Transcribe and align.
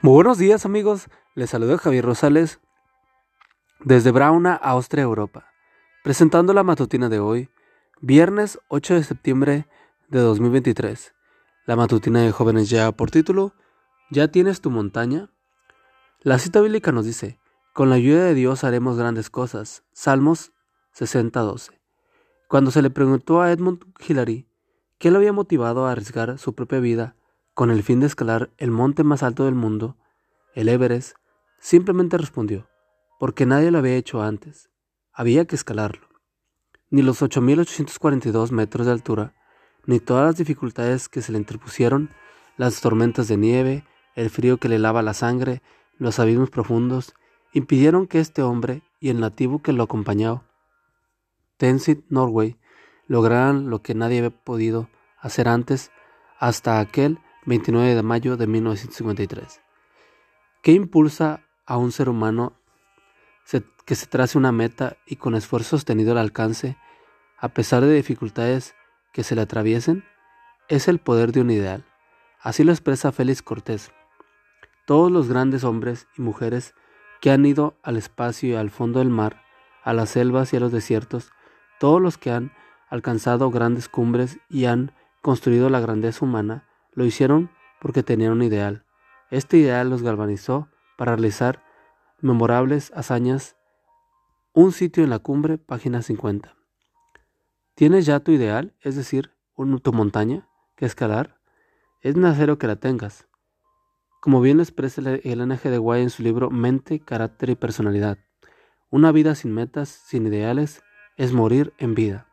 Muy 0.00 0.12
buenos 0.12 0.38
días 0.38 0.64
amigos, 0.64 1.08
les 1.34 1.50
saluda 1.50 1.76
Javier 1.76 2.04
Rosales 2.04 2.60
desde 3.80 4.12
Brauna, 4.12 4.54
Austria, 4.54 5.02
Europa, 5.02 5.48
presentando 6.04 6.54
la 6.54 6.62
matutina 6.62 7.08
de 7.08 7.18
hoy, 7.18 7.50
viernes 8.00 8.60
8 8.68 8.94
de 8.94 9.02
septiembre 9.02 9.66
de 10.06 10.20
2023. 10.20 11.14
La 11.66 11.74
matutina 11.74 12.20
de 12.22 12.30
jóvenes 12.30 12.70
ya 12.70 12.92
por 12.92 13.10
título, 13.10 13.54
¿Ya 14.08 14.28
tienes 14.28 14.60
tu 14.60 14.70
montaña? 14.70 15.32
La 16.20 16.38
cita 16.38 16.60
bíblica 16.60 16.92
nos 16.92 17.04
dice, 17.04 17.40
con 17.72 17.90
la 17.90 17.96
ayuda 17.96 18.22
de 18.22 18.34
Dios 18.34 18.62
haremos 18.62 18.96
grandes 18.96 19.30
cosas. 19.30 19.82
Salmos 19.92 20.52
60:12. 20.92 21.72
Cuando 22.46 22.70
se 22.70 22.82
le 22.82 22.90
preguntó 22.90 23.40
a 23.40 23.50
Edmund 23.50 23.84
Hillary 23.98 24.46
qué 24.98 25.10
lo 25.10 25.18
había 25.18 25.32
motivado 25.32 25.86
a 25.86 25.90
arriesgar 25.90 26.38
su 26.38 26.54
propia 26.54 26.78
vida 26.78 27.16
con 27.58 27.72
el 27.72 27.82
fin 27.82 27.98
de 27.98 28.06
escalar 28.06 28.50
el 28.56 28.70
monte 28.70 29.02
más 29.02 29.24
alto 29.24 29.44
del 29.44 29.56
mundo, 29.56 29.96
el 30.54 30.68
Everest, 30.68 31.16
simplemente 31.58 32.16
respondió, 32.16 32.68
porque 33.18 33.46
nadie 33.46 33.72
lo 33.72 33.78
había 33.78 33.96
hecho 33.96 34.22
antes, 34.22 34.70
había 35.12 35.44
que 35.44 35.56
escalarlo. 35.56 36.06
Ni 36.88 37.02
los 37.02 37.20
8.842 37.20 38.52
metros 38.52 38.86
de 38.86 38.92
altura, 38.92 39.34
ni 39.86 39.98
todas 39.98 40.26
las 40.26 40.36
dificultades 40.36 41.08
que 41.08 41.20
se 41.20 41.32
le 41.32 41.38
interpusieron, 41.38 42.10
las 42.56 42.80
tormentas 42.80 43.26
de 43.26 43.36
nieve, 43.36 43.84
el 44.14 44.30
frío 44.30 44.58
que 44.58 44.68
le 44.68 44.78
lava 44.78 45.02
la 45.02 45.12
sangre, 45.12 45.60
los 45.96 46.20
abismos 46.20 46.50
profundos, 46.50 47.12
impidieron 47.52 48.06
que 48.06 48.20
este 48.20 48.40
hombre 48.40 48.82
y 49.00 49.08
el 49.08 49.18
nativo 49.18 49.62
que 49.62 49.72
lo 49.72 49.82
acompañó, 49.82 50.44
Tenzin 51.56 52.04
Norway, 52.08 52.56
lograran 53.08 53.68
lo 53.68 53.82
que 53.82 53.96
nadie 53.96 54.18
había 54.18 54.30
podido 54.30 54.88
hacer 55.20 55.48
antes 55.48 55.90
hasta 56.38 56.78
aquel 56.78 57.18
29 57.48 57.94
de 57.94 58.02
mayo 58.02 58.36
de 58.36 58.46
1953. 58.46 59.62
¿Qué 60.62 60.72
impulsa 60.72 61.40
a 61.64 61.78
un 61.78 61.92
ser 61.92 62.10
humano 62.10 62.52
que 63.86 63.94
se 63.94 64.06
trace 64.06 64.36
una 64.36 64.52
meta 64.52 64.98
y 65.06 65.16
con 65.16 65.34
esfuerzo 65.34 65.70
sostenido 65.78 66.12
al 66.12 66.18
alcance, 66.18 66.76
a 67.38 67.48
pesar 67.48 67.82
de 67.82 67.94
dificultades 67.94 68.74
que 69.14 69.24
se 69.24 69.34
le 69.34 69.40
atraviesen? 69.40 70.04
Es 70.68 70.88
el 70.88 70.98
poder 70.98 71.32
de 71.32 71.40
un 71.40 71.50
ideal. 71.50 71.86
Así 72.38 72.64
lo 72.64 72.72
expresa 72.72 73.12
Félix 73.12 73.40
Cortés. 73.40 73.92
Todos 74.86 75.10
los 75.10 75.30
grandes 75.30 75.64
hombres 75.64 76.06
y 76.18 76.20
mujeres 76.20 76.74
que 77.22 77.30
han 77.30 77.46
ido 77.46 77.78
al 77.82 77.96
espacio 77.96 78.50
y 78.50 78.54
al 78.56 78.68
fondo 78.68 78.98
del 78.98 79.08
mar, 79.08 79.42
a 79.82 79.94
las 79.94 80.10
selvas 80.10 80.52
y 80.52 80.58
a 80.58 80.60
los 80.60 80.70
desiertos, 80.70 81.32
todos 81.80 82.02
los 82.02 82.18
que 82.18 82.30
han 82.30 82.52
alcanzado 82.90 83.50
grandes 83.50 83.88
cumbres 83.88 84.38
y 84.50 84.66
han 84.66 84.92
construido 85.22 85.70
la 85.70 85.80
grandeza 85.80 86.26
humana, 86.26 86.67
lo 86.98 87.04
hicieron 87.06 87.50
porque 87.80 88.02
tenían 88.02 88.32
un 88.32 88.42
ideal. 88.42 88.84
Este 89.30 89.56
ideal 89.56 89.88
los 89.88 90.02
galvanizó 90.02 90.68
para 90.96 91.14
realizar 91.14 91.62
memorables 92.20 92.92
hazañas. 92.92 93.56
Un 94.52 94.72
sitio 94.72 95.04
en 95.04 95.10
la 95.10 95.20
cumbre, 95.20 95.58
página 95.58 96.02
50. 96.02 96.56
¿Tienes 97.76 98.04
ya 98.04 98.18
tu 98.18 98.32
ideal, 98.32 98.74
es 98.80 98.96
decir, 98.96 99.30
tu 99.82 99.92
montaña, 99.92 100.48
que 100.74 100.86
escalar? 100.86 101.40
Es 102.00 102.16
necesario 102.16 102.58
que 102.58 102.66
la 102.66 102.76
tengas. 102.76 103.28
Como 104.20 104.40
bien 104.40 104.56
lo 104.56 104.64
expresa 104.64 105.00
el 105.00 105.48
NG 105.48 105.62
de 105.70 105.78
Guay 105.78 106.02
en 106.02 106.10
su 106.10 106.24
libro 106.24 106.50
Mente, 106.50 106.98
Carácter 106.98 107.50
y 107.50 107.54
Personalidad, 107.54 108.18
una 108.90 109.12
vida 109.12 109.36
sin 109.36 109.54
metas, 109.54 109.88
sin 109.88 110.26
ideales, 110.26 110.82
es 111.16 111.32
morir 111.32 111.72
en 111.78 111.94
vida. 111.94 112.26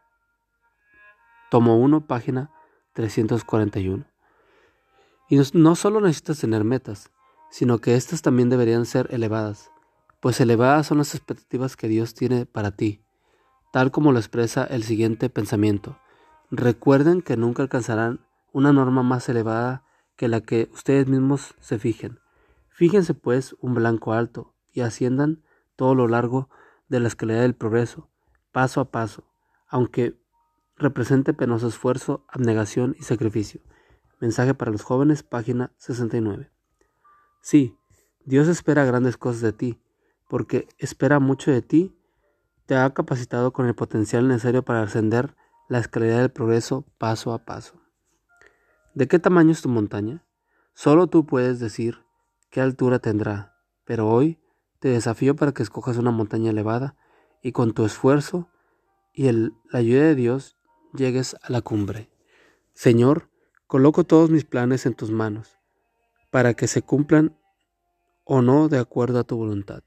Tomo 1.52 1.77
1, 1.77 2.07
página 2.07 2.50
341. 2.94 4.14
Y 5.30 5.40
no 5.54 5.76
solo 5.76 6.02
necesitas 6.02 6.40
tener 6.40 6.64
metas, 6.64 7.12
sino 7.50 7.80
que 7.80 7.95
éstas 7.95 8.22
también 8.22 8.50
deberían 8.50 8.86
ser 8.86 9.08
elevadas, 9.12 9.72
pues 10.20 10.40
elevadas 10.40 10.88
son 10.88 11.00
las 11.00 11.16
expectativas 11.16 11.76
que 11.76 11.88
Dios 11.88 12.14
tiene 12.14 12.46
para 12.46 12.72
ti, 12.72 13.03
tal 13.72 13.91
como 13.91 14.12
lo 14.12 14.19
expresa 14.19 14.64
el 14.66 14.84
siguiente 14.84 15.30
pensamiento. 15.30 15.97
Recuerden 16.52 17.22
que 17.22 17.38
nunca 17.38 17.64
alcanzarán 17.64 18.25
una 18.52 18.72
norma 18.72 19.03
más 19.03 19.28
elevada 19.30 19.84
que 20.16 20.28
la 20.28 20.41
que 20.41 20.69
ustedes 20.74 21.08
mismos 21.08 21.56
se 21.59 21.80
fijen. 21.80 22.19
Fíjense 22.69 23.14
pues 23.14 23.56
un 23.62 23.74
blanco 23.74 24.14
alto 24.14 24.53
y 24.72 24.81
asciendan 24.81 25.44
todo 25.75 25.96
lo 25.96 26.08
largo 26.08 26.50
de 26.88 27.00
la 27.00 27.08
escalera 27.08 27.41
del 27.41 27.56
progreso, 27.56 28.09
paso 28.52 28.80
a 28.80 28.91
paso, 28.91 29.24
aunque 29.68 30.19
represente 30.78 31.34
penoso 31.34 31.68
esfuerzo, 31.68 32.25
abnegación 32.28 32.96
y 33.00 33.03
sacrificio. 33.03 33.62
Mensaje 34.25 34.56
para 34.56 34.72
los 34.72 34.81
jóvenes, 34.81 35.22
página 35.22 35.72
69. 35.78 36.50
Sí, 37.41 37.78
Dios 38.25 38.47
espera 38.47 38.84
grandes 38.84 39.18
cosas 39.18 39.41
de 39.41 39.53
ti, 39.53 39.80
porque 40.28 40.68
espera 40.80 41.19
mucho 41.19 41.52
de 41.52 41.62
ti, 41.62 41.96
te 42.66 42.75
ha 42.75 42.91
capacitado 42.91 43.53
con 43.53 43.68
el 43.68 43.75
potencial 43.75 44.28
necesario 44.28 44.66
para 44.66 44.81
ascender 44.81 45.35
la 45.69 45.78
escalera 45.78 46.18
del 46.18 46.31
progreso 46.31 46.88
paso 46.97 47.34
a 47.34 47.46
paso. 47.46 47.80
¿De 48.96 49.08
qué 49.08 49.19
tamaño 49.19 49.52
es 49.52 49.62
tu 49.62 49.69
montaña? 49.69 50.25
Solo 50.74 51.06
tú 51.06 51.28
puedes 51.28 51.59
decir 51.59 52.00
qué 52.50 52.62
altura 52.62 52.97
tendrá, 52.97 53.56
pero 53.84 54.09
hoy 54.09 54.40
te 54.80 54.88
desafío 54.88 55.35
para 55.35 55.52
que 55.52 55.62
escojas 55.62 55.97
una 55.97 56.09
montaña 56.09 56.50
elevada 56.50 56.96
y 57.44 57.52
con 57.52 57.75
tu 57.75 57.85
esfuerzo 57.85 58.50
y 59.14 59.31
la 59.31 59.52
ayuda 59.72 60.02
de 60.02 60.16
Dios 60.16 60.58
llegues 60.96 61.35
a 61.44 61.52
la 61.52 61.62
cumbre. 61.62 62.09
Señor, 62.74 63.30
Coloco 63.68 64.03
todos 64.03 64.30
mis 64.30 64.46
planes 64.46 64.86
en 64.86 64.94
tus 64.94 65.09
manos, 65.09 65.58
para 66.30 66.53
que 66.53 66.68
se 66.68 66.84
cumplan 66.84 67.36
o 68.24 68.42
no 68.42 68.70
de 68.70 68.78
acuerdo 68.78 69.20
a 69.20 69.24
tu 69.24 69.38
voluntad. 69.38 69.81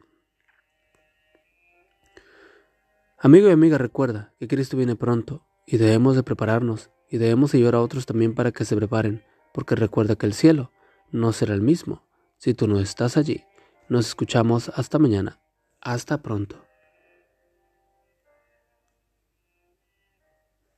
Amigo 3.20 3.48
y 3.48 3.52
amiga, 3.52 3.78
recuerda 3.78 4.32
que 4.38 4.48
Cristo 4.48 4.76
viene 4.76 4.96
pronto 4.96 5.46
y 5.66 5.76
debemos 5.76 6.16
de 6.16 6.22
prepararnos 6.22 6.90
y 7.08 7.18
debemos 7.18 7.54
ayudar 7.54 7.76
a 7.76 7.80
otros 7.80 8.06
también 8.06 8.34
para 8.34 8.52
que 8.52 8.64
se 8.64 8.76
preparen, 8.76 9.24
porque 9.52 9.74
recuerda 9.76 10.16
que 10.16 10.26
el 10.26 10.34
cielo 10.34 10.72
no 11.10 11.32
será 11.32 11.54
el 11.54 11.62
mismo 11.62 12.02
si 12.36 12.54
tú 12.54 12.66
no 12.66 12.80
estás 12.80 13.16
allí. 13.16 13.44
Nos 13.88 14.08
escuchamos 14.08 14.70
hasta 14.70 14.98
mañana. 14.98 15.40
Hasta 15.80 16.20
pronto. 16.20 16.67